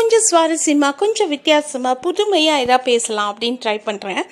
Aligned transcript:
கொஞ்சம் 0.00 0.26
சுவாரஸ்யமாக 0.30 0.94
கொஞ்சம் 0.96 1.28
வித்தியாசமாக 1.28 2.00
புதுமையாக 2.06 2.64
எதாவது 2.66 2.88
பேசலாம் 2.90 3.30
அப்படின்னு 3.32 3.60
ட்ரை 3.64 3.78
பண்ணுறேன் 3.88 4.24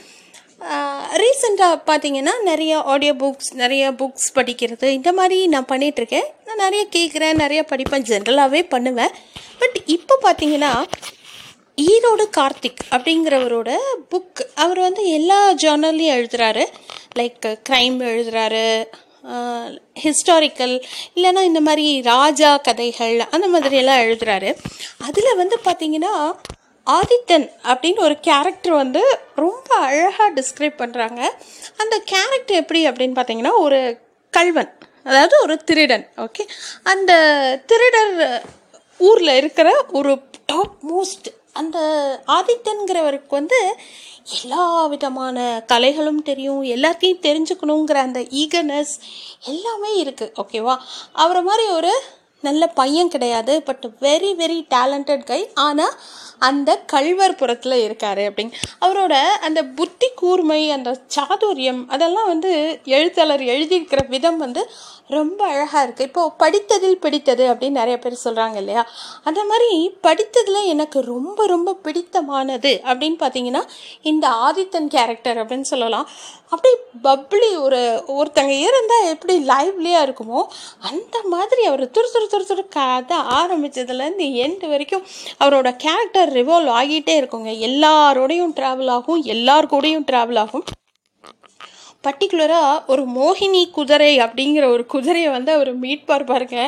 ரீசெண்டாக 1.23 1.77
பார்த்தீங்கன்னா 1.89 2.33
நிறைய 2.43 2.79
ஆடியோ 2.93 3.13
புக்ஸ் 3.15 3.51
நிறைய 3.55 3.93
புக்ஸ் 3.93 4.29
படிக்கிறது 4.35 4.87
இந்த 4.99 5.11
மாதிரி 5.13 5.37
நான் 5.47 5.69
பண்ணிகிட்ருக்கேன் 5.69 6.27
நான் 6.47 6.63
நிறைய 6.65 6.83
கேட்குறேன் 6.97 7.41
நிறைய 7.43 7.61
படிப்பேன் 7.71 8.07
ஜென்ரலாகவே 8.09 8.63
பண்ணுவேன். 8.69 9.13
பட் 9.59 9.77
இப்போ 9.87 10.15
பார்த்தீங்கன்னா 10.25 10.73
ஈரோடு 11.83 12.25
கார்த்திக் 12.37 12.83
அப்படிங்கிறவரோட 12.91 13.71
புக் 14.11 14.43
அவர் 14.55 14.79
வந்து 14.79 15.05
எல்லா 15.19 15.39
ஜேர்னல்லையும் 15.63 16.17
எழுதுகிறாரு 16.17 16.65
லைக் 17.19 17.47
க்ரைம் 17.69 17.99
எழுதுகிறாரு 18.13 18.65
ஹிஸ்டாரிக்கல் 20.03 20.75
இல்லைன்னா 21.17 21.43
இந்த 21.43 21.61
மாதிரி 21.61 21.87
ராஜா 22.05 22.51
கதைகள் 22.59 23.17
அந்த 23.31 23.47
மாதிரியெல்லாம் 23.49 24.03
எழுதுகிறாரு 24.05 24.51
அதில் 25.07 25.39
வந்து 25.39 25.59
பார்த்திங்கன்னா 25.65 26.13
ஆதித்தன் 26.87 27.47
அப்படின்னு 27.65 28.01
ஒரு 28.01 28.17
கேரக்டர் 28.21 28.75
வந்து 28.75 29.03
ரொம்ப 29.37 29.69
அழகாக 29.87 30.29
டிஸ்கிரைப் 30.35 30.81
பண்ணுறாங்க 30.81 31.21
அந்த 31.77 31.95
கேரக்டர் 32.05 32.61
எப்படி 32.61 32.83
அப்படின்னு 32.89 33.19
பார்த்தீங்கன்னா 33.19 33.55
ஒரு 33.59 33.81
கல்வன் 34.35 34.71
அதாவது 35.03 35.37
ஒரு 35.43 35.55
திருடன் 35.65 36.07
ஓகே 36.17 36.45
அந்த 36.83 37.13
திருடர் 37.67 38.15
ஊரில் 39.01 39.35
இருக்கிற 39.37 39.69
ஒரு 39.93 40.13
டாப் 40.47 40.79
மோஸ்ட் 40.85 41.29
அந்த 41.59 41.79
ஆதித்தன்கிறவருக்கு 42.33 43.33
வந்து 43.35 43.61
எல்லா 44.37 44.65
விதமான 44.87 45.37
கலைகளும் 45.69 46.23
தெரியும் 46.23 46.63
எல்லாத்தையும் 46.75 47.23
தெரிஞ்சுக்கணுங்கிற 47.23 47.99
அந்த 48.03 48.21
ஈகர்னஸ் 48.41 48.95
எல்லாமே 49.47 49.93
இருக்குது 50.03 50.35
ஓகேவா 50.43 50.75
அவரை 51.17 51.43
மாதிரி 51.43 51.67
ஒரு 51.73 51.93
நல்ல 52.43 52.67
பையன் 52.67 53.09
கிடையாது 53.09 53.63
but 53.63 53.87
very 54.01 54.31
very 54.43 54.59
talented 54.75 55.25
guy 55.25 55.41
ஆனால் 55.55 55.95
அந்த 56.39 56.71
கல்வர் 56.93 57.35
புறத்தில் 57.35 57.85
இருக்கார் 57.85 58.19
அப்படிங்க. 58.19 58.55
அவரோட 58.81 59.15
அந்த 59.47 59.61
புத்தி 59.79 60.09
கூர்மை 60.15 60.71
அந்த 60.71 60.91
சாதுரியம் 61.17 61.81
அதெல்லாம் 61.89 62.27
வந்து 62.27 62.53
எழுத்தாளர் 62.85 63.41
எழுதியிருக்கிற 63.41 64.09
விதம் 64.09 64.39
வந்து 64.39 64.63
ரொம்ப 65.09 65.41
அழகாக 65.45 65.83
இருக்குது 65.87 66.09
இப்போது 66.09 66.33
படித்ததில் 66.39 67.03
பிடித்தது 67.05 67.45
அப்படின்னு 67.53 67.81
நிறைய 67.81 67.99
பேர் 67.99 68.23
சொல்கிறாங்க 68.25 68.57
இல்லையா? 68.57 68.83
அந்த 69.25 69.45
மாதிரி 69.45 69.71
படித்ததில் 70.03 70.61
எனக்கு 70.65 70.99
ரொம்ப 71.01 71.47
ரொம்ப 71.47 71.71
பிடித்தமானது 71.85 72.73
அப்படின்னு 72.91 73.19
பார்த்தீங்கன்னா 73.21 73.63
இந்த 74.03 74.29
ஆதித்தன் 74.29 74.87
கேரக்டர் 74.87 75.39
அப்படின்னு 75.39 75.71
சொல்லலாம். 75.73 76.09
அப்படி 76.49 76.75
பப்ளி 77.03 77.57
ஒரு 77.57 77.81
ஒருத்தங்க 78.07 78.55
இருந்தால் 78.67 79.09
எப்படி 79.09 79.35
லைவ்லியாக 79.49 80.07
இருக்குமோ 80.07 80.43
அந்த 80.91 81.17
மாதிரி 81.25 81.65
அவர் 81.65 81.85
துரு 81.91 82.09
துரு 82.15 82.28
சுறு 82.33 82.45
சுறு 82.51 82.65
கதை 82.77 83.19
ஆரம்பித்ததுலேருந்து 83.39 84.27
எண்டு 84.45 84.67
வரைக்கும் 84.73 85.05
அவரோட 85.45 85.69
கேரக்டர் 85.85 86.33
ரிவால்வ் 86.39 86.75
ஆகிட்டே 86.81 87.15
இருக்குங்க. 87.21 87.53
எல்லாரோடையும் 87.69 88.57
ட்ராவல் 88.59 88.93
ஆகும் 88.97 89.23
எல்லார் 89.35 89.71
கூடயும் 89.75 90.07
ட்ராவல் 90.11 90.41
ஆகும் 90.45 90.67
பர்டிகுலராக 92.07 92.75
ஒரு 92.93 93.03
மோகினி 93.17 93.63
குதிரை 93.77 94.11
அப்படிங்கிற 94.25 94.65
ஒரு 94.75 94.85
குதிரையை 94.93 95.31
வந்து 95.37 95.51
அவர் 95.57 95.71
மீட் 95.85 96.05
பாருங்க 96.29 96.59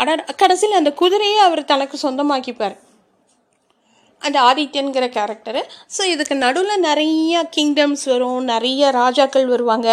ஆனால் 0.00 0.22
கடைசியில் 0.42 0.80
அந்த 0.80 0.92
குதிரையை 1.00 1.40
அவர் 1.46 1.70
தனக்கு 1.72 1.96
சொந்தமாக்கிப்பார். 2.04 2.76
அந்த 4.22 4.38
ஆதித்யன்கிற 4.50 5.04
கேரக்டரு 5.16 5.60
ஸோ 5.96 6.04
இதுக்கு 6.12 6.34
நடுவில் 6.44 6.84
நிறைய 6.86 7.42
கிங்டம்ஸ் 7.56 8.04
வரும் 8.12 8.46
நிறைய 8.52 8.90
ராஜாக்கள் 9.00 9.46
வருவாங்க. 9.46 9.88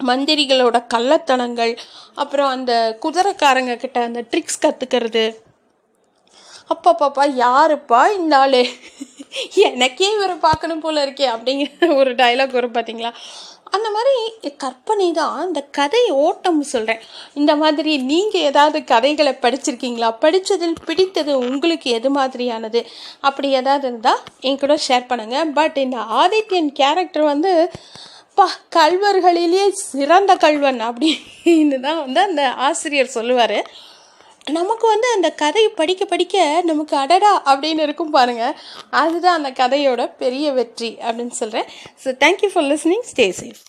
மந்திரிகளோட 0.00 0.78
கள்ளத்தனங்கள் 0.94 1.72
அப்புறம் 2.14 2.48
அந்த 2.48 2.72
குதிரைக்காரங்க 3.02 3.76
கிட்ட 3.76 4.00
அந்த 4.00 4.22
ட்ரிக்ஸ் 4.30 4.62
கற்றுக்கிறது 4.62 5.24
அப்பாப்பாப்பா 6.72 7.24
யாருப்பா 7.36 8.00
இந்த 8.18 8.34
ஆளு? 8.38 8.60
எனக்கே 9.68 10.08
இவரை 10.14 10.36
பார்க்கணும் 10.44 10.80
போல 10.80 11.04
இருக்கே 11.06 11.26
அப்படிங்கிற 11.34 11.96
ஒரு 11.96 12.10
டைலாக் 12.14 12.50
வரும் 12.50 12.74
பார்த்தீங்களா 12.74 13.10
அந்த 13.76 13.88
மாதிரி 13.90 14.14
கற்பனை 14.56 15.08
தான் 15.12 15.46
இந்த 15.46 15.60
கதை 15.78 16.00
ஓட்டம் 16.22 16.62
சொல்கிறேன் 16.62 17.02
இந்த 17.34 17.52
மாதிரி 17.56 17.92
நீங்கள் 18.02 18.46
ஏதாவது 18.50 18.78
கதைகளை 18.84 19.34
படிச்சிருக்கீங்களா? 19.42 20.08
படித்ததில் 20.20 20.74
பிடித்தது 20.84 21.32
உங்களுக்கு 21.38 21.90
எது 21.90 22.10
மாதிரியானது? 22.16 22.80
அப்படி 23.20 23.50
ஏதாவது 23.50 23.86
இருந்தால் 23.88 24.22
என் 24.40 24.58
கூட 24.58 24.76
ஷேர் 24.88 25.10
பண்ணுங்கள் 25.10 25.52
பட் 25.52 25.78
இந்த 25.78 25.98
ஆதித்யன் 26.22 26.72
கேரக்டர் 26.72 27.30
வந்து 27.32 27.52
பா 28.36 28.46
கல்வர்களிலேயே 28.76 29.68
சிறந்த 29.68 30.32
கல்வன் 30.36 30.80
அப்படின்னு 30.80 31.78
தான் 31.80 32.00
வந்து 32.00 32.20
அந்த 32.20 32.42
ஆசிரியர் 32.66 33.14
சொல்லுவார். 33.14 33.58
நமக்கு 34.50 34.86
வந்து 34.86 35.08
அந்த 35.16 35.28
கதையை 35.32 35.70
படிக்க 35.70 36.04
படிக்க 36.04 36.62
நமக்கு 36.64 36.96
அடடா 36.96 37.32
அப்படின்னு 37.46 37.82
இருக்கும் 37.82 38.10
பாருங்கள் 38.10 38.54
அதுதான் 38.90 39.44
அந்த 39.44 39.50
கதையோட 39.50 40.04
பெரிய 40.18 40.52
வெற்றி 40.52 40.96
அப்படின்னு 41.02 41.36
சொல்கிறேன் 41.40 41.68
so 42.04 42.08
thank you 42.24 42.50
for 42.52 42.64
listening 42.64 43.04
stay 43.12 43.26
safe 43.40 43.60